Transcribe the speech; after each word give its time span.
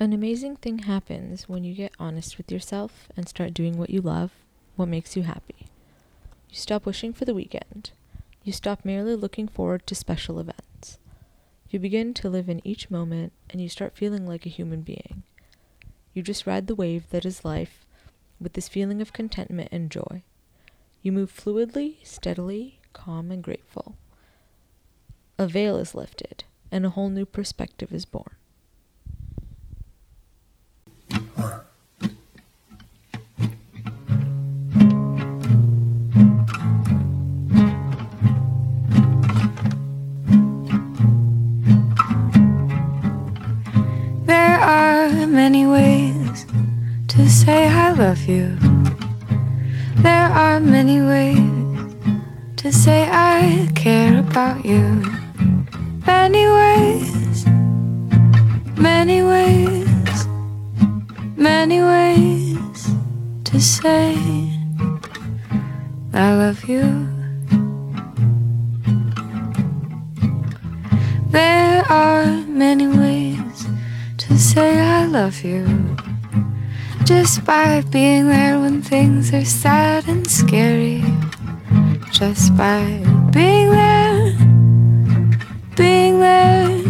An 0.00 0.12
amazing 0.12 0.54
thing 0.54 0.80
happens 0.80 1.48
when 1.48 1.64
you 1.64 1.74
get 1.74 1.92
honest 1.98 2.38
with 2.38 2.52
yourself 2.52 3.08
and 3.16 3.28
start 3.28 3.52
doing 3.52 3.76
what 3.76 3.90
you 3.90 4.00
love, 4.00 4.30
what 4.76 4.86
makes 4.86 5.16
you 5.16 5.24
happy. 5.24 5.66
You 6.48 6.54
stop 6.54 6.86
wishing 6.86 7.12
for 7.12 7.24
the 7.24 7.34
weekend. 7.34 7.90
You 8.44 8.52
stop 8.52 8.84
merely 8.84 9.16
looking 9.16 9.48
forward 9.48 9.88
to 9.88 9.96
special 9.96 10.38
events. 10.38 10.98
You 11.68 11.80
begin 11.80 12.14
to 12.14 12.30
live 12.30 12.48
in 12.48 12.64
each 12.64 12.92
moment 12.92 13.32
and 13.50 13.60
you 13.60 13.68
start 13.68 13.96
feeling 13.96 14.24
like 14.24 14.46
a 14.46 14.50
human 14.50 14.82
being. 14.82 15.24
You 16.14 16.22
just 16.22 16.46
ride 16.46 16.68
the 16.68 16.76
wave 16.76 17.10
that 17.10 17.26
is 17.26 17.44
life 17.44 17.84
with 18.40 18.52
this 18.52 18.68
feeling 18.68 19.02
of 19.02 19.12
contentment 19.12 19.70
and 19.72 19.90
joy. 19.90 20.22
You 21.02 21.10
move 21.10 21.32
fluidly, 21.36 21.96
steadily, 22.04 22.78
calm, 22.92 23.32
and 23.32 23.42
grateful. 23.42 23.96
A 25.38 25.48
veil 25.48 25.76
is 25.76 25.92
lifted 25.92 26.44
and 26.70 26.86
a 26.86 26.90
whole 26.90 27.08
new 27.08 27.26
perspective 27.26 27.92
is 27.92 28.04
born. 28.04 28.36
There 31.38 31.64
are 44.58 45.26
many 45.26 45.66
ways 45.66 46.46
to 47.08 47.28
say 47.28 47.68
I 47.68 47.92
love 47.92 48.24
you. 48.26 48.56
There 50.02 50.28
are 50.44 50.60
many 50.60 51.00
ways 51.00 51.94
to 52.56 52.72
say 52.72 53.08
I 53.10 53.68
care 53.74 54.18
about 54.18 54.64
you. 54.64 55.02
Many 56.06 56.46
ways, 56.46 57.46
many 58.76 59.22
ways, 59.22 59.87
many 61.38 61.80
ways 61.80 62.90
to 63.44 63.60
say 63.60 64.16
I 66.12 66.34
love 66.34 66.64
you. 66.64 67.06
There 71.30 71.84
are 71.88 72.26
many 72.48 72.88
ways 72.88 73.68
to 74.18 74.36
say 74.36 74.80
I 74.80 75.06
love 75.06 75.44
you. 75.44 75.64
Just 77.04 77.44
by 77.44 77.82
being 77.82 78.26
there 78.26 78.58
when 78.58 78.82
things 78.82 79.32
are 79.32 79.44
sad 79.44 80.08
and 80.08 80.28
scary. 80.28 81.04
Just 82.10 82.56
by 82.56 82.82
being 83.32 83.70
there, 83.70 84.36
being 85.76 86.18
there, 86.18 86.82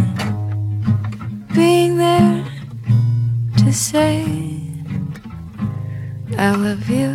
being 1.53 1.97
there 1.97 2.38
to 3.69 3.75
say 3.75 4.25
I 6.39 6.55
love 6.55 6.89
you. 6.89 7.11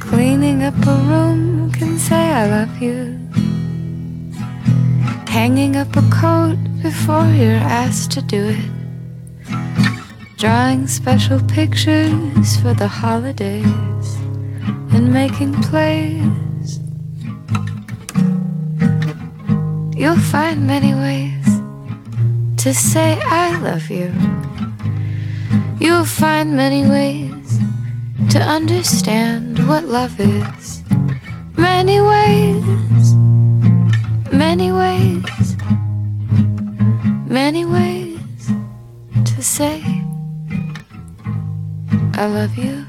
Cleaning 0.00 0.64
up 0.64 0.74
a 0.86 0.96
room 1.10 1.70
can 1.70 1.98
say 1.98 2.24
I 2.42 2.46
love 2.48 2.82
you. 2.82 2.98
Hanging 5.28 5.76
up 5.76 5.94
a 5.94 6.02
coat 6.10 6.58
before 6.82 7.26
you're 7.38 7.62
asked 7.82 8.10
to 8.12 8.22
do 8.22 8.42
it. 8.58 8.70
Drawing 10.38 10.88
special 10.88 11.40
pictures 11.58 12.56
for 12.60 12.74
the 12.74 12.88
holidays 12.88 14.08
and 14.94 15.12
making 15.12 15.52
plays. 15.62 16.80
You'll 19.96 20.24
find 20.34 20.66
many 20.66 20.92
ways 20.92 21.35
to 22.66 22.74
say 22.74 23.16
I 23.22 23.56
love 23.60 23.88
you. 23.90 24.12
You'll 25.78 26.04
find 26.04 26.56
many 26.56 26.82
ways 26.84 27.60
to 28.30 28.40
understand 28.40 29.68
what 29.68 29.84
love 29.84 30.18
is. 30.18 30.82
Many 31.56 32.00
ways, 32.00 33.14
many 34.32 34.72
ways, 34.72 35.56
many 37.28 37.64
ways 37.64 38.50
to 39.26 39.42
say 39.44 39.80
I 42.14 42.26
love 42.26 42.58
you. 42.58 42.84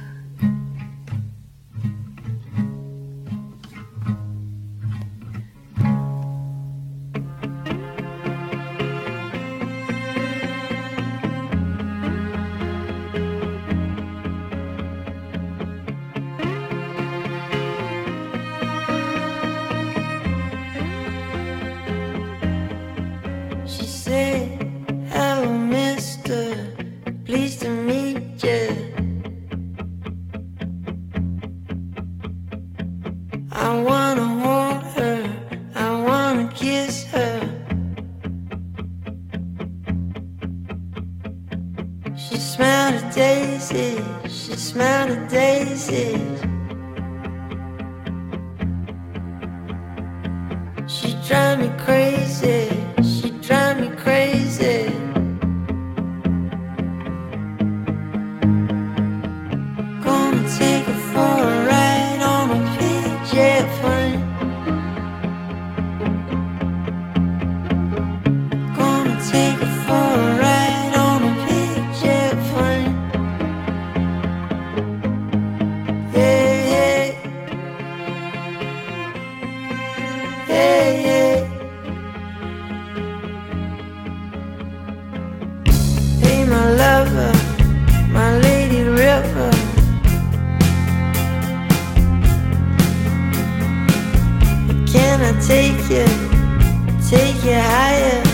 tired 97.87 98.26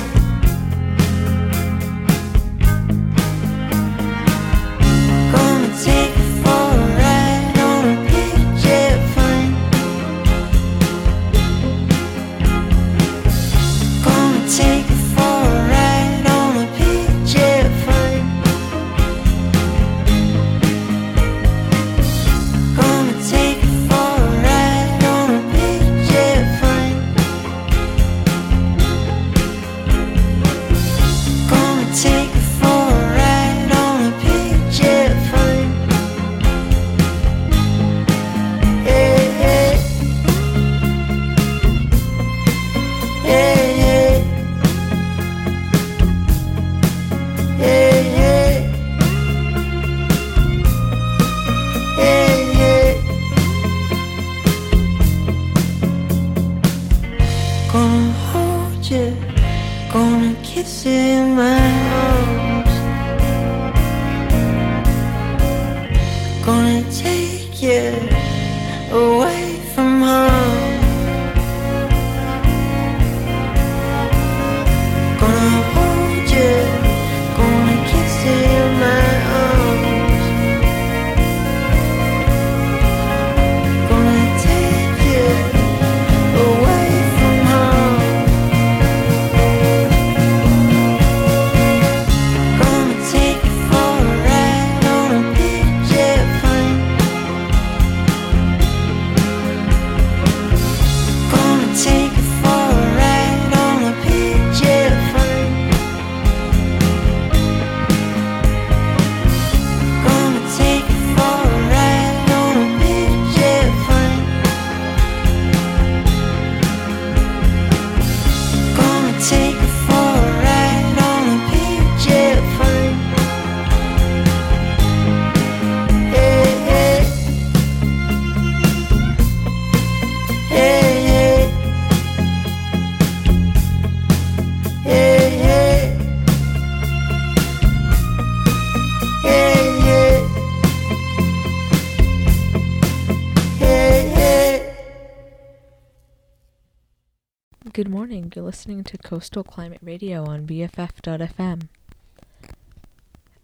You're 148.35 148.45
listening 148.45 148.83
to 148.85 148.97
Coastal 148.97 149.43
Climate 149.43 149.81
Radio 149.83 150.25
on 150.25 150.47
BFF.fm. 150.47 151.67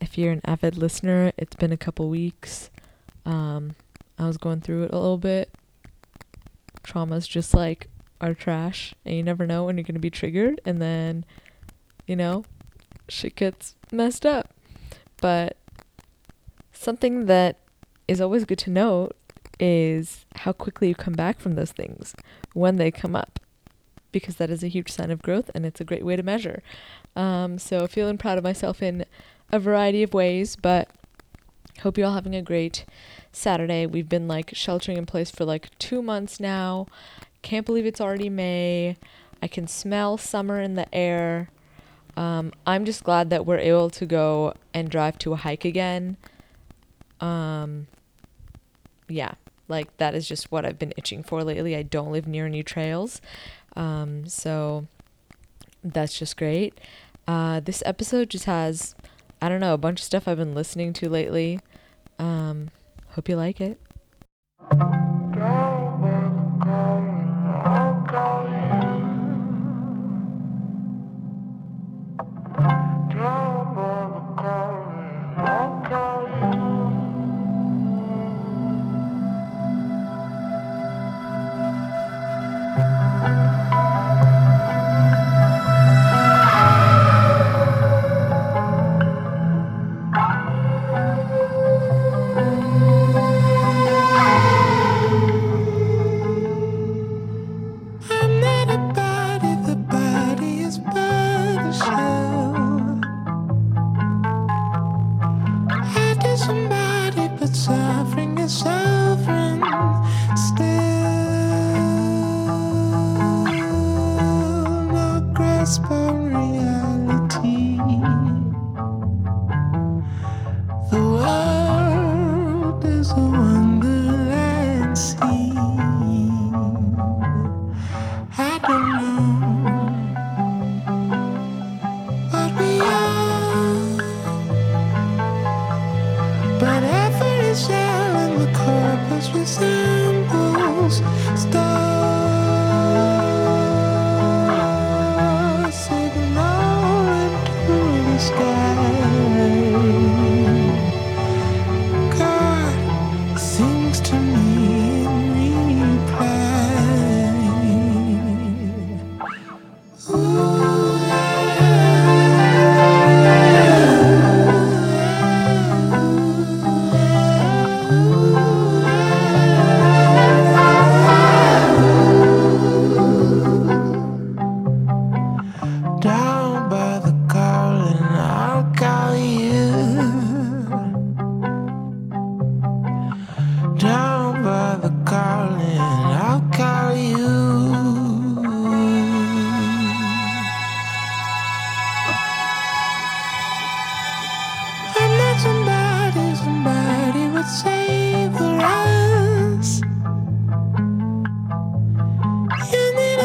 If 0.01 0.17
you're 0.17 0.31
an 0.31 0.41
avid 0.43 0.79
listener, 0.79 1.31
it's 1.37 1.55
been 1.55 1.71
a 1.71 1.77
couple 1.77 2.09
weeks. 2.09 2.71
Um, 3.23 3.75
I 4.17 4.25
was 4.25 4.37
going 4.37 4.61
through 4.61 4.85
it 4.85 4.91
a 4.91 4.97
little 4.97 5.19
bit. 5.19 5.53
Traumas 6.81 7.29
just 7.29 7.53
like 7.53 7.87
are 8.19 8.33
trash, 8.33 8.95
and 9.05 9.15
you 9.15 9.21
never 9.21 9.45
know 9.45 9.65
when 9.65 9.77
you're 9.77 9.83
going 9.83 9.93
to 9.93 9.99
be 9.99 10.09
triggered, 10.09 10.59
and 10.65 10.81
then, 10.81 11.23
you 12.07 12.15
know, 12.15 12.43
shit 13.07 13.35
gets 13.35 13.75
messed 13.91 14.25
up. 14.25 14.55
But 15.21 15.55
something 16.71 17.27
that 17.27 17.59
is 18.07 18.19
always 18.19 18.43
good 18.43 18.59
to 18.59 18.71
note 18.71 19.15
is 19.59 20.25
how 20.33 20.51
quickly 20.51 20.87
you 20.87 20.95
come 20.95 21.13
back 21.13 21.39
from 21.39 21.53
those 21.53 21.73
things 21.73 22.15
when 22.53 22.77
they 22.77 22.89
come 22.89 23.15
up 23.15 23.39
because 24.11 24.35
that 24.37 24.49
is 24.49 24.63
a 24.63 24.67
huge 24.67 24.91
sign 24.91 25.11
of 25.11 25.21
growth 25.21 25.49
and 25.53 25.65
it's 25.65 25.81
a 25.81 25.85
great 25.85 26.05
way 26.05 26.15
to 26.15 26.23
measure. 26.23 26.61
Um, 27.15 27.57
so 27.59 27.87
feeling 27.87 28.17
proud 28.17 28.37
of 28.37 28.43
myself 28.43 28.81
in 28.81 29.05
a 29.51 29.59
variety 29.59 30.03
of 30.03 30.13
ways, 30.13 30.55
but 30.55 30.89
hope 31.81 31.97
you're 31.97 32.07
all 32.07 32.13
having 32.13 32.35
a 32.35 32.41
great 32.41 32.85
Saturday. 33.31 33.85
We've 33.85 34.09
been 34.09 34.27
like 34.27 34.51
sheltering 34.53 34.97
in 34.97 35.05
place 35.05 35.31
for 35.31 35.45
like 35.45 35.77
two 35.79 36.01
months 36.01 36.39
now. 36.39 36.87
Can't 37.41 37.65
believe 37.65 37.85
it's 37.85 38.01
already 38.01 38.29
May. 38.29 38.97
I 39.41 39.47
can 39.47 39.67
smell 39.67 40.17
summer 40.17 40.59
in 40.59 40.75
the 40.75 40.93
air. 40.93 41.49
Um, 42.17 42.51
I'm 42.67 42.83
just 42.85 43.03
glad 43.03 43.29
that 43.29 43.45
we're 43.45 43.59
able 43.59 43.89
to 43.91 44.05
go 44.05 44.53
and 44.73 44.89
drive 44.89 45.17
to 45.19 45.33
a 45.33 45.37
hike 45.37 45.63
again. 45.63 46.17
Um, 47.21 47.87
yeah, 49.07 49.33
like 49.69 49.95
that 49.97 50.15
is 50.15 50.27
just 50.27 50.51
what 50.51 50.65
I've 50.65 50.79
been 50.79 50.93
itching 50.97 51.23
for 51.23 51.43
lately. 51.43 51.75
I 51.75 51.83
don't 51.83 52.11
live 52.11 52.27
near 52.27 52.45
any 52.45 52.63
trails. 52.63 53.21
Um, 53.75 54.27
so 54.27 54.87
that's 55.83 56.17
just 56.17 56.37
great. 56.37 56.79
Uh, 57.27 57.59
this 57.59 57.83
episode 57.85 58.29
just 58.29 58.45
has, 58.45 58.95
I 59.41 59.49
don't 59.49 59.59
know, 59.59 59.73
a 59.73 59.77
bunch 59.77 59.99
of 59.99 60.05
stuff 60.05 60.27
I've 60.27 60.37
been 60.37 60.55
listening 60.55 60.93
to 60.93 61.09
lately. 61.09 61.59
Um, 62.17 62.69
hope 63.09 63.29
you 63.29 63.35
like 63.35 63.61
it. 63.61 63.79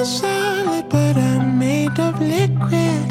Solid, 0.05 0.89
but 0.91 1.17
I'm 1.17 1.59
made 1.59 1.99
of 1.99 2.21
liquid. 2.21 3.11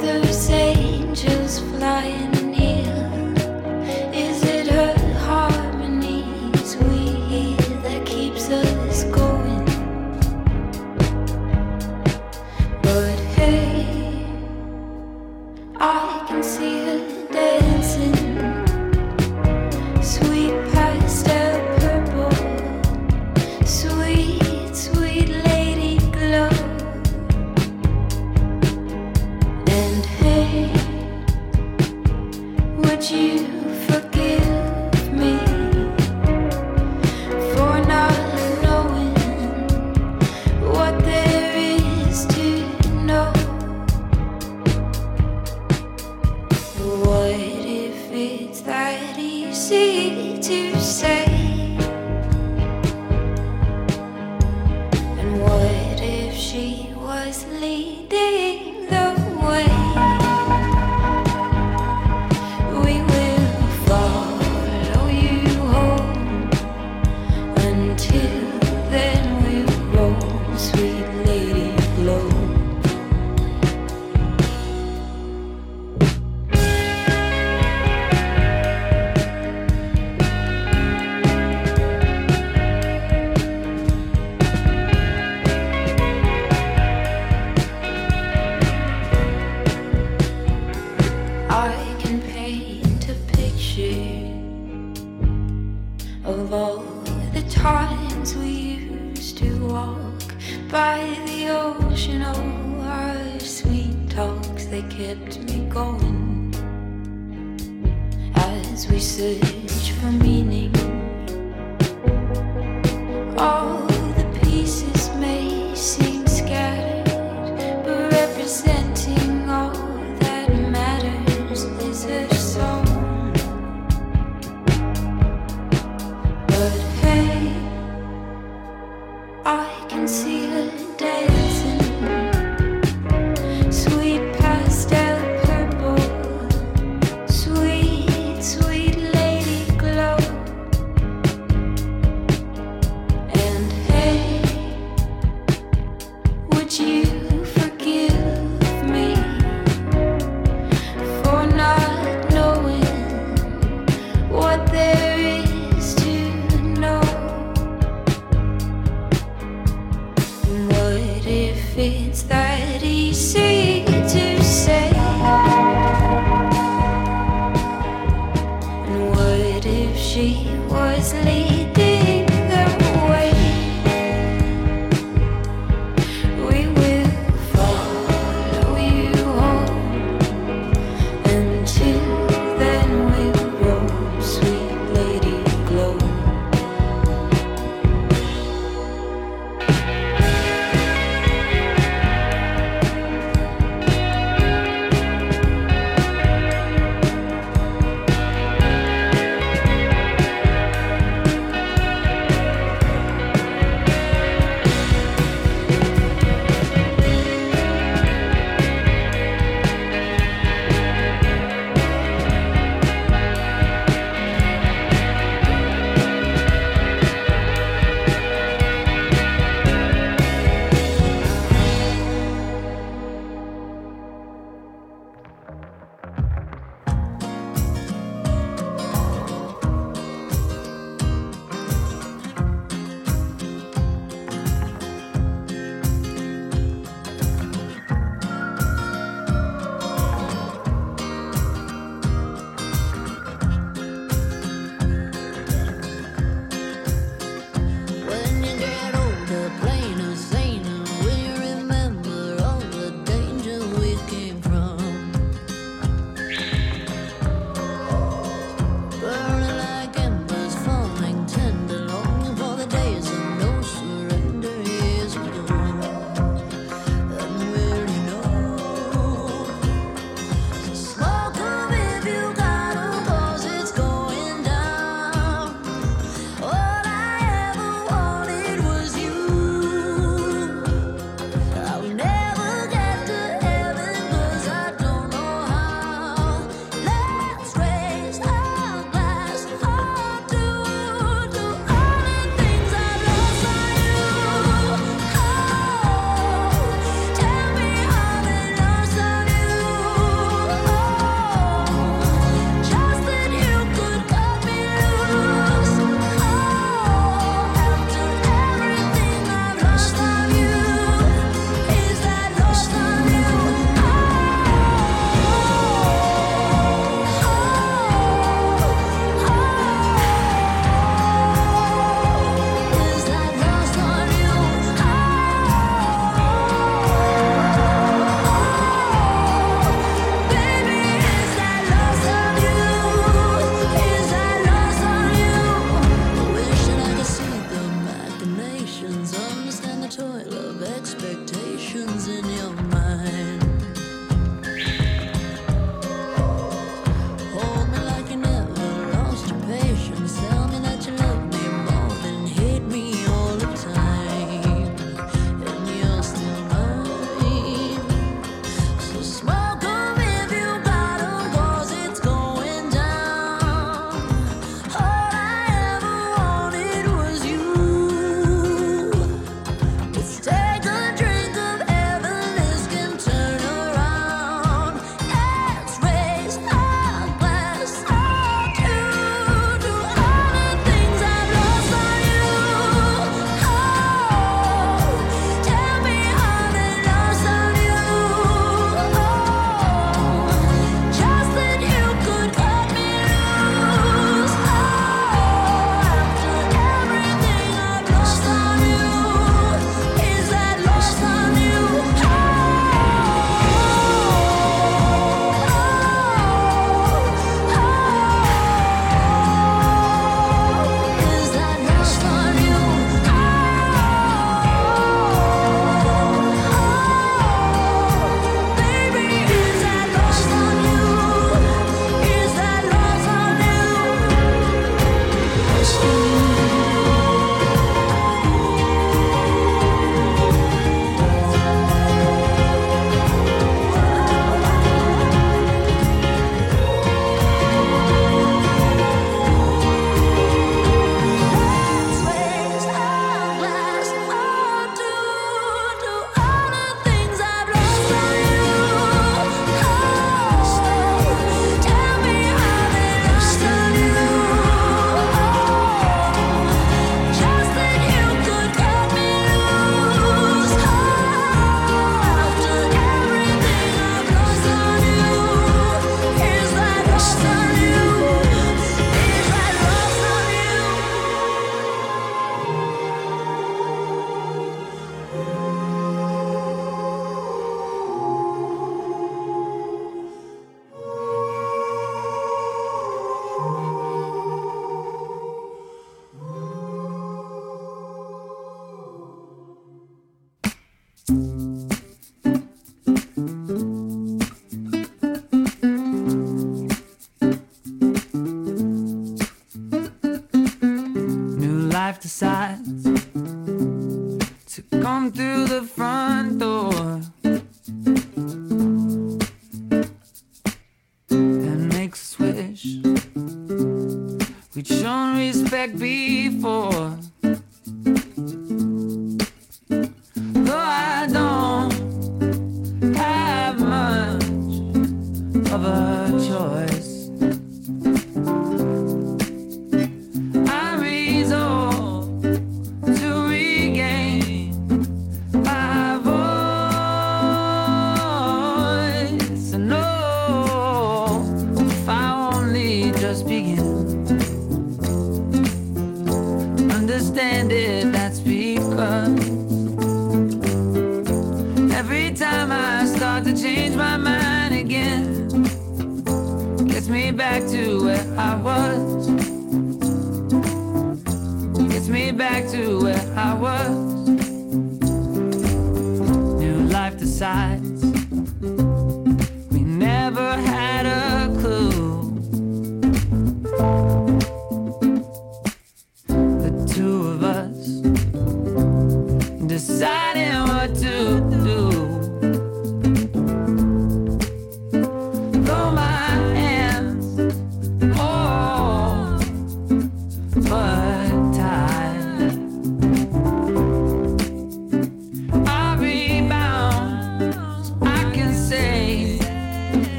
Those 0.00 0.48
angels 0.48 1.60
flying 1.60 2.39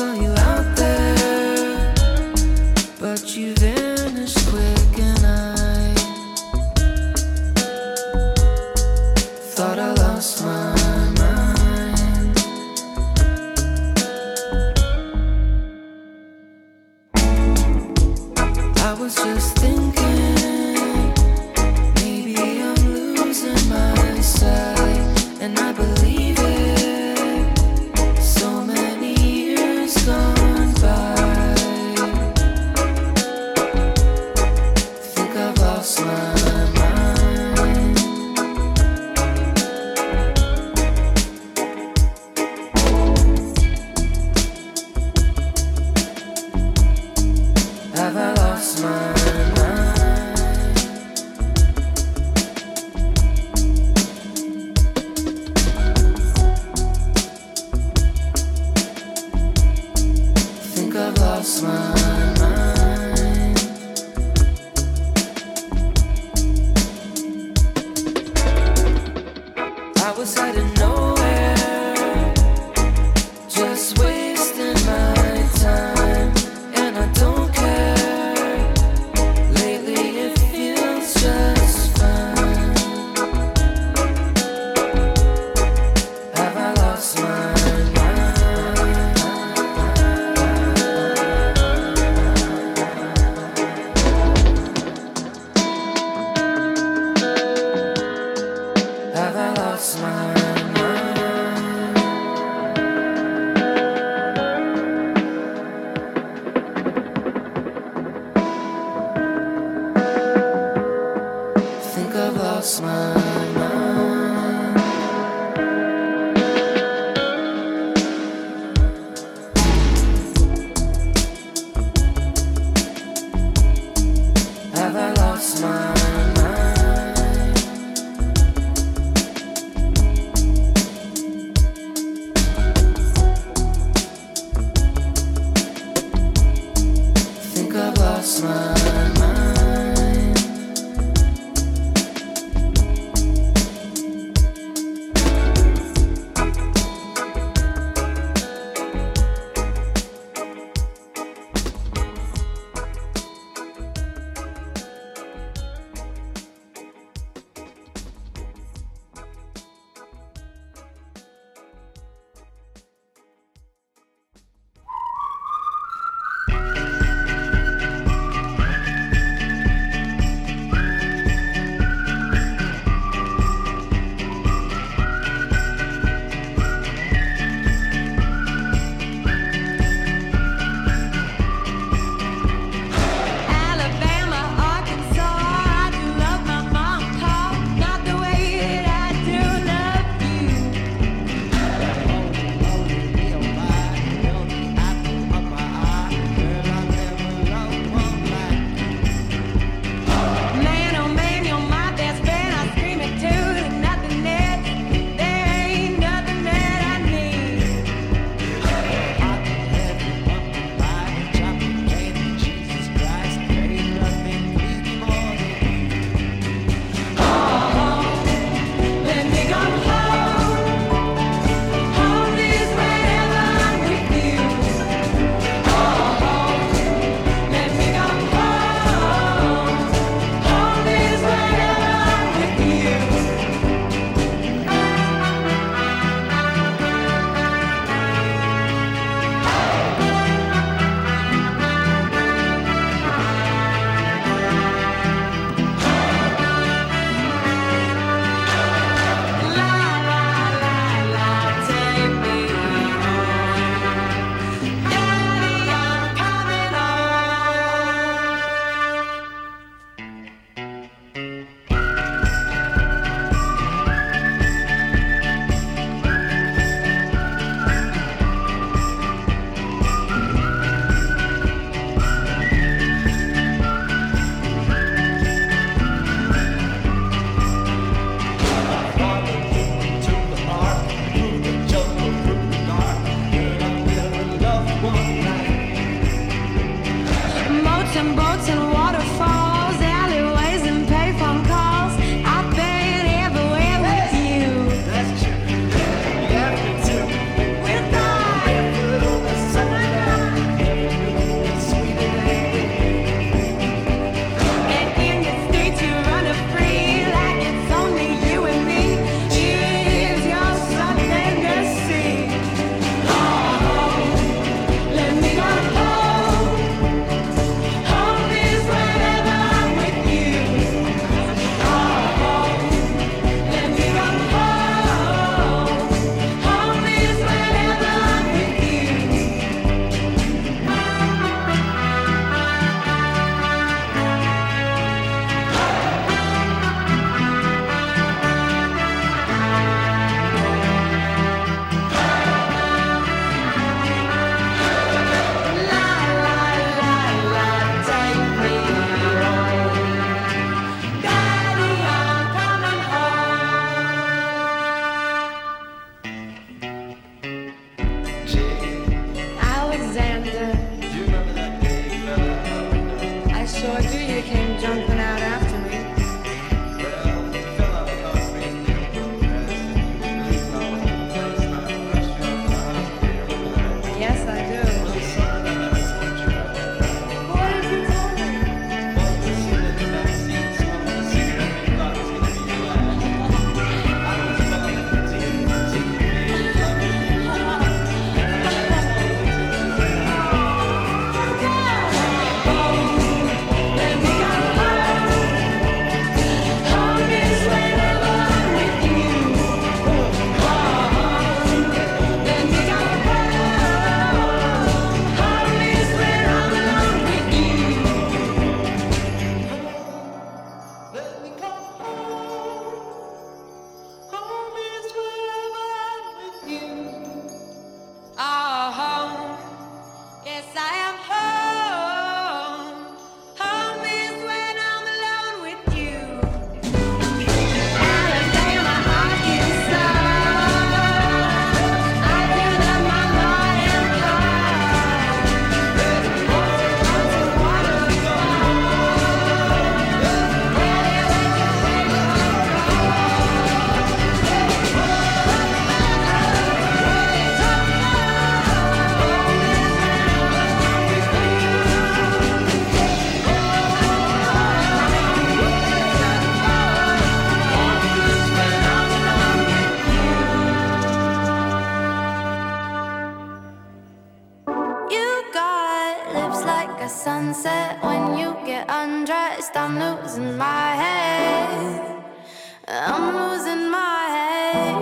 saw 0.00 0.14
you 0.14 0.29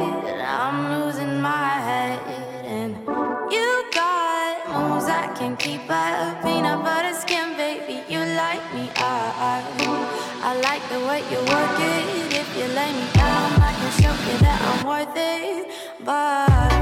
I'm 0.01 0.79
losing 0.93 1.41
my 1.41 1.71
head. 1.89 2.21
And 2.65 2.97
you 3.51 3.85
got 3.93 4.69
moves 4.69 5.07
I 5.07 5.33
can 5.35 5.57
keep 5.57 5.91
up. 5.91 6.43
Peanut 6.43 6.85
butter 6.85 7.15
skin, 7.15 7.57
baby. 7.57 8.03
You 8.09 8.21
light 8.21 8.63
me 8.75 8.91
up. 8.97 9.65
I 10.49 10.55
like 10.63 10.85
the 10.89 11.01
way 11.09 11.21
you 11.31 11.39
work 11.53 11.77
it. 11.81 12.35
If 12.41 12.49
you 12.57 12.67
lay 12.79 12.93
me 12.93 13.07
down, 13.15 13.61
I 13.61 13.73
can 13.79 13.91
show 14.01 14.15
you 14.29 14.39
that 14.47 14.61
I'm 14.71 14.87
worth 14.87 15.17
it. 15.17 15.67
But 16.05 16.78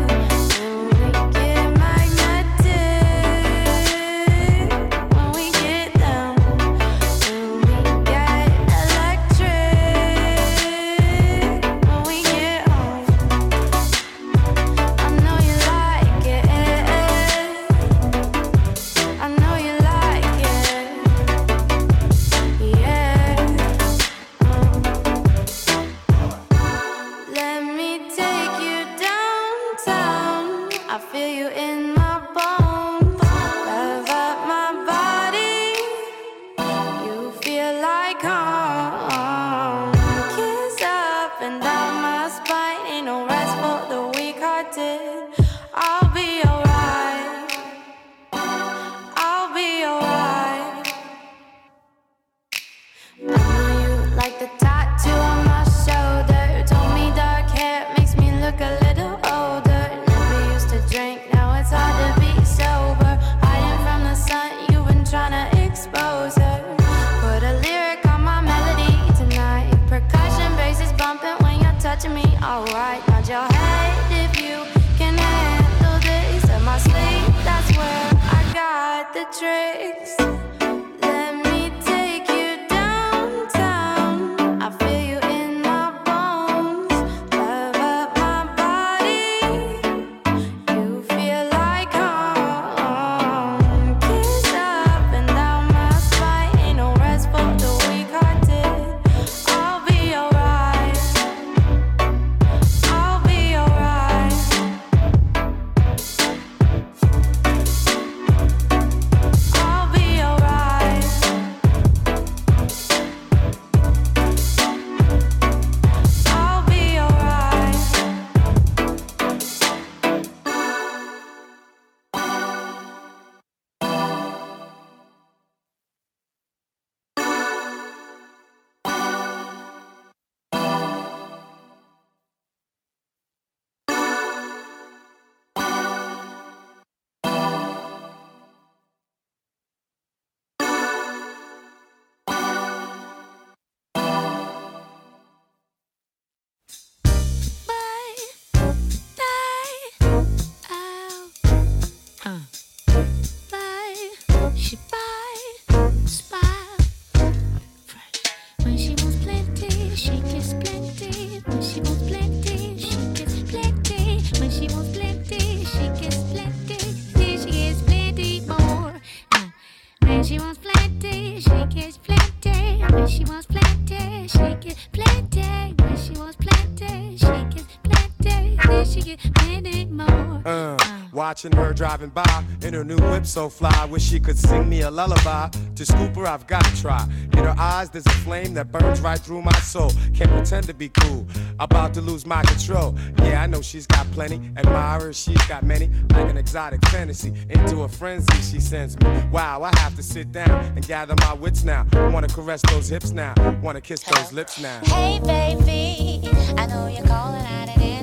driving 181.77 182.09
by 182.09 182.45
in 182.62 182.72
her 182.74 182.83
new 182.83 182.97
whip 182.97 183.27
so 183.27 183.49
fly, 183.49 183.85
wish 183.85 184.03
she 184.03 184.18
could 184.18 184.39
sing 184.39 184.68
me 184.68 184.81
a 184.83 184.91
lullaby. 184.91 185.49
To 185.77 185.85
scoop 185.85 186.16
her, 186.16 186.27
I've 186.27 186.47
got 186.47 186.64
to 186.64 186.81
try. 186.81 187.07
In 187.33 187.45
her 187.45 187.55
eyes, 187.59 187.91
there's 187.91 188.07
a 188.07 188.16
flame 188.24 188.55
that 188.55 188.72
burns 188.72 189.01
right 189.03 189.18
through 189.18 189.43
my 189.43 189.59
soul. 189.61 189.93
Can't 190.14 190.31
pretend 190.31 190.66
to 190.66 190.74
be 190.74 190.89
cool, 190.89 191.27
about 191.61 191.93
to 191.95 192.01
lose 192.01 192.24
my 192.24 192.43
control. 192.45 192.97
Yeah, 193.18 193.43
I 193.43 193.47
know 193.47 193.61
she's 193.61 193.87
got 193.87 194.11
plenty, 194.12 194.41
admirers, 194.57 195.18
she's 195.18 195.45
got 195.47 195.62
many. 195.64 195.91
Like 196.11 196.31
an 196.31 196.39
exotic 196.39 196.85
fantasy, 196.89 197.35
into 197.51 197.83
a 197.83 197.89
frenzy 197.89 198.41
she 198.41 198.59
sends 198.59 198.99
me. 198.99 199.07
Wow, 199.31 199.62
I 199.62 199.79
have 199.79 199.95
to 199.97 200.03
sit 200.03 200.33
down 200.33 200.51
and 200.51 200.87
gather 200.87 201.14
my 201.20 201.35
wits 201.35 201.62
now. 201.62 201.87
Wanna 201.93 202.29
caress 202.29 202.62
those 202.70 202.89
hips 202.89 203.11
now, 203.11 203.35
wanna 203.62 203.83
kiss 203.83 204.01
those 204.03 204.33
lips 204.33 204.59
now. 204.61 204.81
Hey, 204.85 205.20
baby, 205.20 206.31
I 206.57 206.66
know 206.66 206.87
you're 206.87 207.07
calling, 207.07 207.43
I 207.43 207.66
didn't 207.66 207.95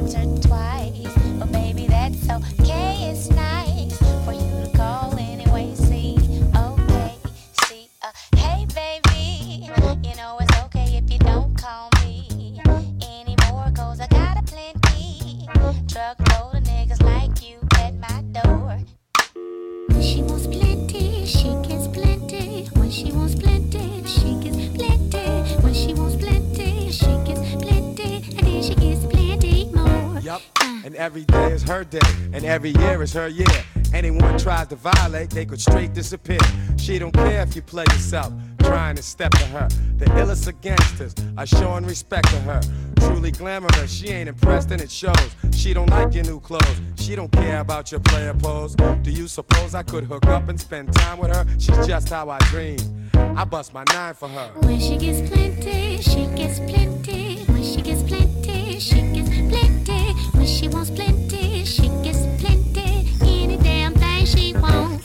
is 31.64 31.70
her 31.70 31.84
day, 31.84 32.00
and 32.34 32.46
every 32.46 32.72
year 32.72 33.02
is 33.02 33.14
her 33.14 33.28
year. 33.28 33.48
Anyone 33.94 34.38
tries 34.38 34.68
to 34.68 34.76
violate, 34.76 35.30
they 35.30 35.46
could 35.46 35.62
straight 35.62 35.94
disappear. 35.94 36.40
She 36.78 37.00
don't 37.00 37.12
care 37.14 37.42
if 37.42 37.56
you 37.56 37.62
play 37.62 37.86
yourself, 37.92 38.34
trying 38.60 38.96
to 38.96 39.04
step 39.04 39.32
to 39.32 39.46
her. 39.46 39.68
The 39.98 40.06
illest 40.06 40.48
of 40.48 40.60
gangsters 40.62 41.14
are 41.38 41.46
showing 41.46 41.86
respect 41.86 42.28
to 42.30 42.40
her. 42.42 42.62
Truly 43.00 43.32
glamorous, 43.32 43.92
she 43.92 44.10
ain't 44.10 44.30
impressed 44.30 44.72
and 44.72 44.82
it 44.82 44.92
shows. 44.92 45.36
She 45.52 45.74
don't 45.74 45.90
like 45.90 46.14
your 46.14 46.24
new 46.26 46.40
clothes, 46.40 46.82
she 46.96 47.16
don't 47.16 47.32
care 47.32 47.60
about 47.60 47.92
your 47.92 48.02
player 48.02 48.34
pose. 48.34 48.76
Do 48.76 49.12
you 49.12 49.28
suppose 49.28 49.76
I 49.76 49.84
could 49.84 50.06
hook 50.06 50.26
up 50.28 50.50
and 50.50 50.60
spend 50.60 50.94
time 50.94 51.20
with 51.20 51.36
her? 51.36 51.46
She's 51.60 51.88
just 51.88 52.10
how 52.10 52.30
I 52.30 52.40
dream. 52.50 52.80
I 53.14 53.44
bust 53.44 53.74
my 53.74 53.84
nine 53.94 54.14
for 54.14 54.28
her. 54.30 54.52
When 54.62 54.80
she 54.80 54.98
gets 54.98 55.30
plenty, 55.30 56.02
she 56.02 56.26
gets 56.36 56.60
plenty. 56.60 57.44
When 57.46 57.64
she 57.64 57.82
gets 57.82 58.04
plenty, 58.04 58.80
she 58.80 59.02
gets 59.14 59.30
plenty. 59.30 60.14
When 60.34 60.46
she 60.46 60.68
wants 60.68 60.90
plenty, 60.90 61.23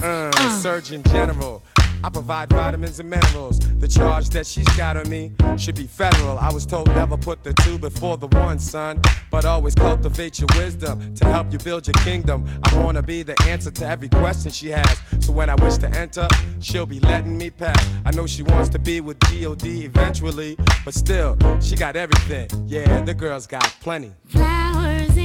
Uh, 0.02 0.58
Surgeon 0.60 1.02
General, 1.04 1.62
I 2.04 2.10
provide 2.10 2.50
vitamins 2.50 3.00
and 3.00 3.10
minerals. 3.10 3.58
The 3.80 3.88
charge 3.88 4.28
that 4.30 4.46
she's 4.46 4.68
got 4.76 4.96
on 4.96 5.08
me 5.08 5.32
should 5.56 5.74
be 5.74 5.86
federal. 5.88 6.38
I 6.38 6.52
was 6.52 6.64
told 6.64 6.86
never 6.88 7.16
put 7.16 7.42
the 7.42 7.52
two 7.64 7.78
before 7.78 8.16
the 8.16 8.28
one, 8.28 8.58
son. 8.58 9.00
But 9.30 9.44
always 9.44 9.74
cultivate 9.74 10.38
your 10.38 10.48
wisdom 10.56 11.14
to 11.16 11.24
help 11.24 11.52
you 11.52 11.58
build 11.58 11.86
your 11.86 11.94
kingdom. 12.04 12.46
I 12.62 12.78
wanna 12.78 13.02
be 13.02 13.22
the 13.24 13.40
answer 13.42 13.70
to 13.72 13.86
every 13.86 14.08
question 14.08 14.52
she 14.52 14.68
has. 14.68 14.98
So 15.20 15.32
when 15.32 15.50
I 15.50 15.56
wish 15.56 15.76
to 15.78 15.88
enter, 15.90 16.28
she'll 16.60 16.86
be 16.86 17.00
letting 17.00 17.36
me 17.36 17.50
pass. 17.50 17.84
I 18.04 18.12
know 18.12 18.26
she 18.26 18.42
wants 18.42 18.68
to 18.70 18.78
be 18.78 19.00
with 19.00 19.18
G.O.D. 19.28 19.84
eventually, 19.84 20.56
but 20.84 20.94
still, 20.94 21.36
she 21.60 21.74
got 21.74 21.96
everything. 21.96 22.48
Yeah, 22.66 23.02
the 23.02 23.14
girl's 23.14 23.46
got 23.46 23.64
plenty. 23.80 24.12
Flowers 24.28 25.18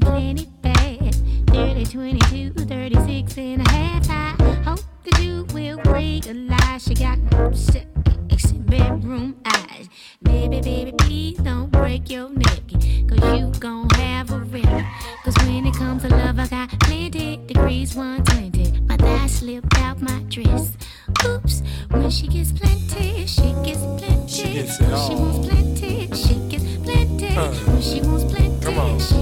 and 0.00 0.02
plenty 0.02 0.46
bad. 0.62 1.14
30, 1.46 1.84
22, 1.84 2.52
36 2.52 3.38
and 3.38 3.66
a 3.66 3.70
half. 3.70 4.10
I 4.10 4.52
hope 4.64 4.80
that 5.04 5.22
you 5.22 5.46
will 5.52 5.78
realize 5.92 6.84
she 6.84 6.94
got 6.94 7.18
bedroom 8.70 9.34
eyes. 9.44 9.88
Baby, 10.22 10.60
baby, 10.60 10.92
please 10.98 11.38
don't 11.38 11.70
break 11.72 12.08
your 12.08 12.28
neck, 12.30 12.62
cause 13.08 13.38
you 13.38 13.52
gon' 13.58 13.90
have 13.90 14.30
a 14.30 14.38
wreck. 14.38 14.86
Cause 15.24 15.36
when 15.38 15.66
it 15.66 15.74
comes 15.74 16.02
to 16.02 16.08
love, 16.08 16.38
I 16.38 16.46
got 16.46 16.68
plenty 16.80 17.38
degrees 17.46 17.96
120. 17.96 18.82
My 18.82 18.96
thigh 18.96 19.26
slipped 19.26 19.76
out 19.78 20.00
my 20.00 20.22
dress. 20.28 20.76
Oops, 21.24 21.62
when 21.90 22.10
she 22.10 22.28
gets 22.28 22.52
plenty, 22.52 23.26
she 23.26 23.52
gets 23.64 23.80
plenty. 23.80 24.28
She 24.28 24.52
gets 24.52 24.80
it 24.80 24.86
she 24.86 25.14
wants 25.14 25.48
plenty, 25.48 26.06
she 26.14 26.34
gets 26.48 26.76
plenty. 26.84 27.34
When 27.34 27.82
she 27.82 28.00
wants 28.02 28.24
plenty, 28.32 28.64
Come 28.64 28.78
on. 28.78 29.19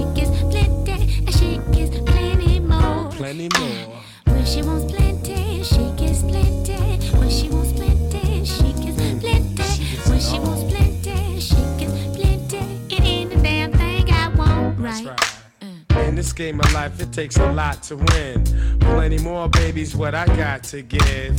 Game 16.39 16.57
of 16.61 16.71
life, 16.73 16.97
it 17.01 17.11
takes 17.11 17.35
a 17.35 17.51
lot 17.51 17.83
to 17.83 17.97
win. 17.97 18.41
Plenty 18.79 19.17
more, 19.17 19.49
babies, 19.49 19.93
what 19.93 20.15
I 20.15 20.25
got 20.37 20.63
to 20.71 20.81
give. 20.81 21.37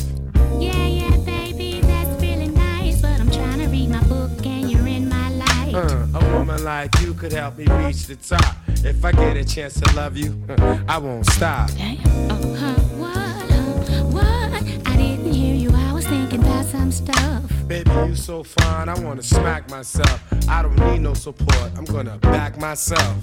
Yeah, 0.60 0.84
yeah, 0.84 1.16
baby, 1.24 1.80
that's 1.80 2.20
really 2.20 2.48
nice. 2.48 3.00
But 3.00 3.18
I'm 3.18 3.30
trying 3.30 3.60
to 3.60 3.68
read 3.68 3.88
my 3.88 4.02
book 4.02 4.44
and 4.44 4.70
you're 4.70 4.86
in 4.86 5.08
my 5.08 5.30
life. 5.30 5.74
Uh, 5.74 6.18
a 6.18 6.34
woman 6.34 6.62
like 6.64 6.90
you 7.00 7.14
could 7.14 7.32
help 7.32 7.56
me 7.56 7.64
reach 7.82 8.08
the 8.08 8.16
top. 8.16 8.54
If 8.84 9.02
I 9.02 9.12
get 9.12 9.38
a 9.38 9.44
chance 9.44 9.80
to 9.80 9.90
love 9.96 10.18
you, 10.18 10.38
I 10.86 10.98
won't 10.98 11.24
stop. 11.24 11.70
Damn. 11.78 11.96
Oh, 12.30 12.54
huh, 12.54 12.74
what, 13.00 13.50
huh, 13.88 14.04
what? 14.04 14.52
I 14.86 14.96
didn't 14.98 15.32
hear 15.32 15.54
you. 15.54 15.70
I 15.74 15.94
was 15.94 16.06
thinking 16.06 16.40
about 16.40 16.66
some 16.66 16.92
stuff. 16.92 17.50
Baby, 17.66 17.90
you 18.06 18.14
so 18.14 18.42
fine, 18.42 18.90
I 18.90 19.00
wanna 19.00 19.22
smack 19.22 19.70
myself. 19.70 20.22
I 20.46 20.60
don't 20.60 20.76
need 20.76 20.98
no 20.98 21.14
support, 21.14 21.72
I'm 21.78 21.86
gonna 21.86 22.18
back 22.18 22.58
myself. 22.58 23.16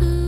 Ooh, 0.00 0.25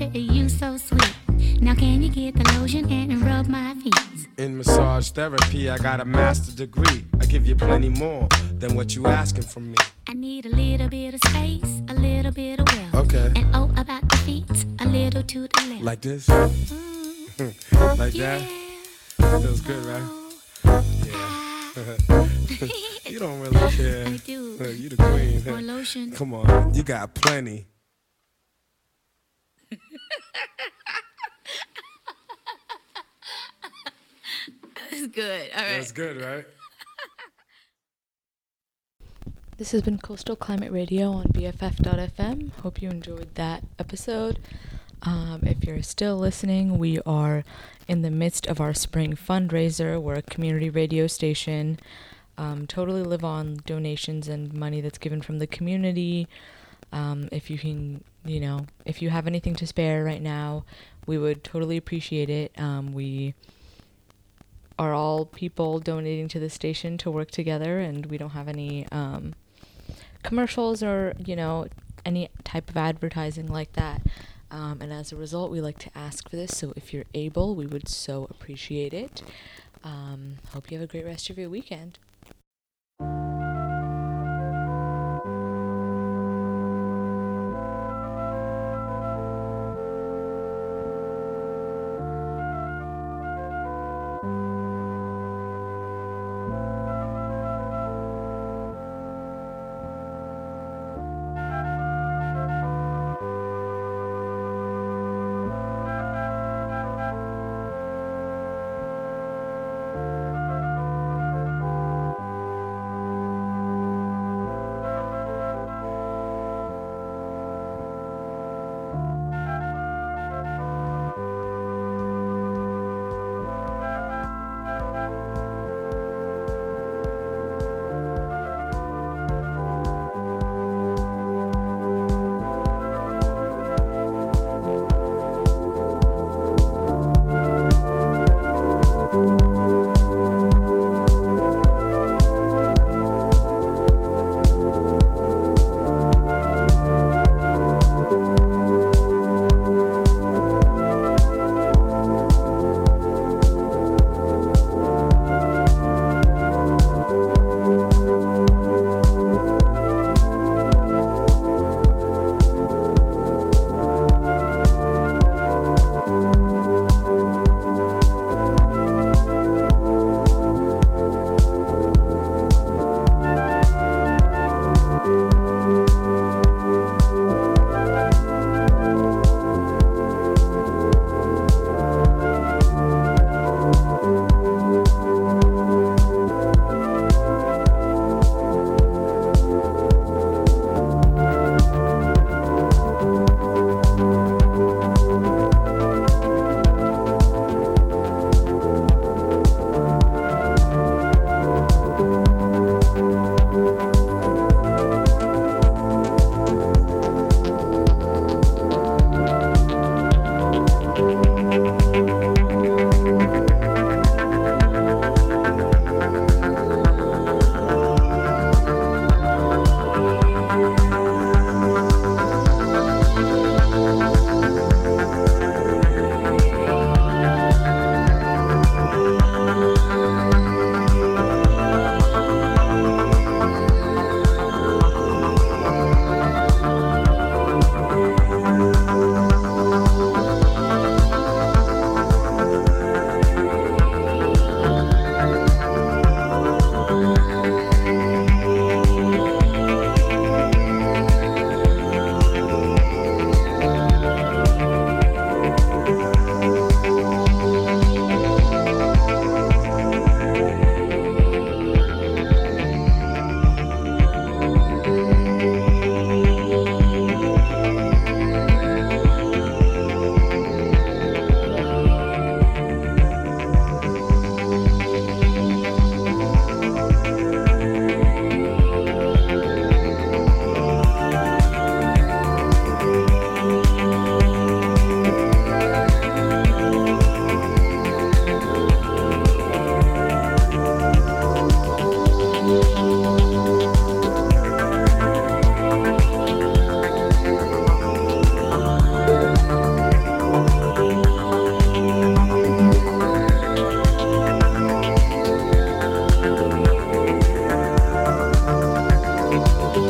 you 0.00 0.48
so 0.48 0.76
sweet. 0.76 1.14
Now 1.60 1.74
can 1.74 2.02
you 2.02 2.08
get 2.08 2.34
the 2.34 2.58
lotion 2.58 2.90
and 2.90 3.20
rub 3.22 3.48
my 3.48 3.74
feet? 3.74 4.28
In 4.38 4.56
massage 4.56 5.10
therapy, 5.10 5.68
I 5.68 5.78
got 5.78 6.00
a 6.00 6.04
master 6.04 6.54
degree. 6.54 7.04
I 7.20 7.26
give 7.26 7.46
you 7.46 7.56
plenty 7.56 7.88
more 7.88 8.28
than 8.52 8.76
what 8.76 8.94
you 8.94 9.06
asking 9.06 9.42
from 9.42 9.72
me. 9.72 9.76
I 10.08 10.14
need 10.14 10.46
a 10.46 10.50
little 10.50 10.88
bit 10.88 11.14
of 11.14 11.20
space, 11.28 11.82
a 11.88 11.94
little 11.94 12.32
bit 12.32 12.60
of 12.60 12.66
wealth. 12.72 12.94
Okay. 13.06 13.32
And 13.34 13.46
oh, 13.54 13.70
about 13.76 14.08
the 14.08 14.16
feet, 14.18 14.66
a 14.78 14.86
little 14.86 15.22
to 15.22 15.48
the 15.48 15.66
left. 15.68 15.82
Like 15.82 16.00
this? 16.00 16.28
Mm, 16.28 17.98
like 17.98 18.14
yeah. 18.14 18.38
that? 19.18 19.40
Feels 19.42 19.60
good, 19.60 19.84
right? 19.84 20.28
Yeah. 21.06 21.48
you 23.06 23.18
don't 23.18 23.40
really 23.40 23.76
care. 23.76 24.06
I 24.06 24.16
do. 24.18 24.56
You 24.78 24.88
the 24.88 24.96
queen. 24.96 25.44
More 25.44 25.62
lotion. 25.62 26.12
Come 26.12 26.34
on, 26.34 26.74
you 26.74 26.82
got 26.82 27.14
plenty. 27.14 27.66
That's 34.90 35.06
good. 35.08 35.50
All 35.54 35.62
right. 35.62 35.76
That's 35.76 35.92
good, 35.92 36.22
right? 36.22 36.44
This 39.58 39.72
has 39.72 39.82
been 39.82 39.98
Coastal 39.98 40.36
Climate 40.36 40.70
Radio 40.70 41.10
on 41.10 41.24
BFF.fm. 41.26 42.52
Hope 42.60 42.80
you 42.80 42.90
enjoyed 42.90 43.34
that 43.34 43.64
episode. 43.78 44.38
Um, 45.02 45.40
if 45.42 45.64
you're 45.64 45.82
still 45.82 46.16
listening, 46.16 46.78
we 46.78 47.00
are 47.00 47.44
in 47.88 48.02
the 48.02 48.10
midst 48.10 48.46
of 48.46 48.60
our 48.60 48.72
spring 48.72 49.14
fundraiser. 49.14 50.00
We're 50.00 50.14
a 50.14 50.22
community 50.22 50.70
radio 50.70 51.06
station. 51.08 51.80
Um, 52.36 52.68
totally 52.68 53.02
live 53.02 53.24
on 53.24 53.58
donations 53.66 54.28
and 54.28 54.54
money 54.54 54.80
that's 54.80 54.98
given 54.98 55.22
from 55.22 55.40
the 55.40 55.46
community. 55.48 56.28
Um, 56.92 57.28
if 57.32 57.50
you 57.50 57.58
can, 57.58 58.04
you 58.28 58.40
know, 58.40 58.66
if 58.84 59.00
you 59.00 59.10
have 59.10 59.26
anything 59.26 59.54
to 59.56 59.66
spare 59.66 60.04
right 60.04 60.22
now, 60.22 60.64
we 61.06 61.16
would 61.16 61.42
totally 61.42 61.76
appreciate 61.76 62.28
it. 62.28 62.52
Um, 62.58 62.92
we 62.92 63.34
are 64.78 64.92
all 64.92 65.24
people 65.24 65.80
donating 65.80 66.28
to 66.28 66.38
the 66.38 66.50
station 66.50 66.98
to 66.98 67.10
work 67.10 67.30
together, 67.30 67.78
and 67.80 68.06
we 68.06 68.18
don't 68.18 68.30
have 68.30 68.46
any 68.46 68.86
um, 68.92 69.34
commercials 70.22 70.82
or 70.82 71.14
you 71.24 71.34
know 71.34 71.66
any 72.04 72.28
type 72.44 72.68
of 72.68 72.76
advertising 72.76 73.46
like 73.46 73.72
that. 73.72 74.02
Um, 74.50 74.78
and 74.80 74.92
as 74.92 75.12
a 75.12 75.16
result, 75.16 75.50
we 75.50 75.60
like 75.60 75.78
to 75.78 75.90
ask 75.94 76.28
for 76.28 76.36
this. 76.36 76.56
So 76.56 76.72
if 76.76 76.92
you're 76.92 77.04
able, 77.14 77.54
we 77.54 77.66
would 77.66 77.88
so 77.88 78.26
appreciate 78.30 78.94
it. 78.94 79.22
Um, 79.84 80.36
hope 80.52 80.70
you 80.70 80.78
have 80.78 80.88
a 80.88 80.90
great 80.90 81.04
rest 81.04 81.30
of 81.30 81.38
your 81.38 81.50
weekend. 81.50 81.98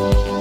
Bye. 0.08 0.37